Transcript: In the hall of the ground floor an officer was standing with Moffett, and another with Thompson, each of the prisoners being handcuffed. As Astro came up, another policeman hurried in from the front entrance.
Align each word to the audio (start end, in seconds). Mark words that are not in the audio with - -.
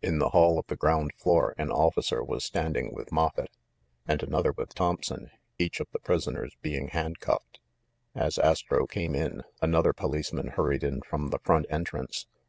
In 0.00 0.20
the 0.20 0.28
hall 0.28 0.60
of 0.60 0.66
the 0.68 0.76
ground 0.76 1.10
floor 1.16 1.52
an 1.58 1.72
officer 1.72 2.22
was 2.22 2.44
standing 2.44 2.94
with 2.94 3.10
Moffett, 3.10 3.50
and 4.06 4.22
another 4.22 4.52
with 4.52 4.76
Thompson, 4.76 5.28
each 5.58 5.80
of 5.80 5.88
the 5.90 5.98
prisoners 5.98 6.54
being 6.62 6.86
handcuffed. 6.90 7.58
As 8.14 8.38
Astro 8.38 8.86
came 8.86 9.16
up, 9.16 9.44
another 9.60 9.92
policeman 9.92 10.50
hurried 10.54 10.84
in 10.84 11.02
from 11.02 11.30
the 11.30 11.40
front 11.40 11.66
entrance. 11.68 12.26